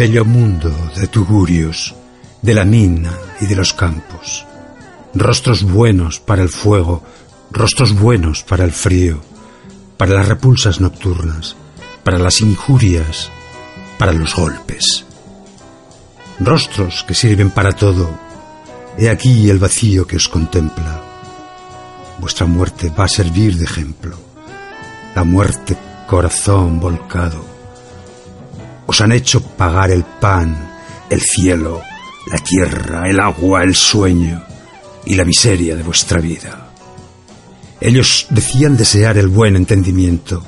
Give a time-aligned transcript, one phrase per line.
[0.00, 1.94] Bello mundo de tugurios,
[2.40, 4.46] de la mina y de los campos.
[5.12, 7.02] Rostros buenos para el fuego,
[7.50, 9.20] rostros buenos para el frío,
[9.98, 11.54] para las repulsas nocturnas,
[12.02, 13.30] para las injurias,
[13.98, 15.04] para los golpes.
[16.38, 18.08] Rostros que sirven para todo.
[18.96, 21.02] He aquí el vacío que os contempla.
[22.18, 24.16] Vuestra muerte va a servir de ejemplo.
[25.14, 27.59] La muerte corazón volcado
[29.00, 30.70] han hecho pagar el pan,
[31.08, 31.82] el cielo,
[32.30, 34.42] la tierra, el agua, el sueño
[35.04, 36.68] y la miseria de vuestra vida.
[37.80, 40.44] Ellos decían desear el buen entendimiento,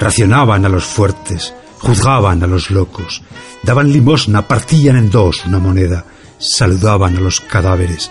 [0.00, 3.22] racionaban a los fuertes, juzgaban a los locos,
[3.62, 6.04] daban limosna, partían en dos una moneda,
[6.38, 8.10] saludaban a los cadáveres,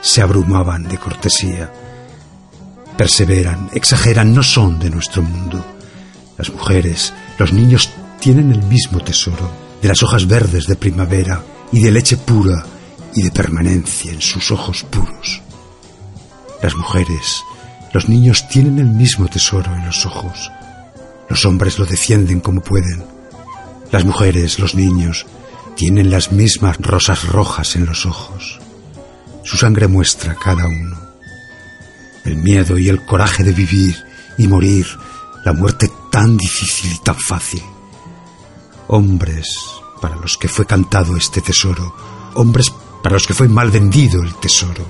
[0.00, 1.72] se abrumaban de cortesía.
[2.96, 5.64] Perseveran, exageran, no son de nuestro mundo.
[6.38, 7.90] Las mujeres, los niños
[8.24, 9.50] tienen el mismo tesoro
[9.82, 12.64] de las hojas verdes de primavera y de leche pura
[13.14, 15.42] y de permanencia en sus ojos puros.
[16.62, 17.42] Las mujeres,
[17.92, 20.50] los niños tienen el mismo tesoro en los ojos.
[21.28, 23.04] Los hombres lo defienden como pueden.
[23.92, 25.26] Las mujeres, los niños,
[25.76, 28.58] tienen las mismas rosas rojas en los ojos.
[29.42, 30.96] Su sangre muestra cada uno.
[32.24, 34.02] El miedo y el coraje de vivir
[34.38, 34.86] y morir,
[35.44, 37.62] la muerte tan difícil y tan fácil
[38.88, 39.58] hombres
[40.00, 41.94] para los que fue cantado este tesoro,
[42.34, 42.72] hombres
[43.02, 44.86] para los que fue mal vendido el tesoro,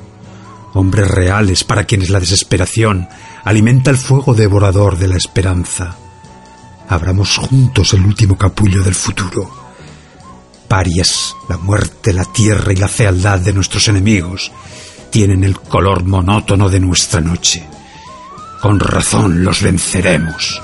[0.74, 3.08] hombres reales para quienes la desesperación
[3.44, 5.96] alimenta el fuego devorador de la esperanza.
[6.88, 9.50] Abramos juntos el último capullo del futuro.
[10.68, 14.50] Parias, la muerte, la tierra y la fealdad de nuestros enemigos
[15.10, 17.64] tienen el color monótono de nuestra noche.
[18.60, 20.63] Con razón los venceremos.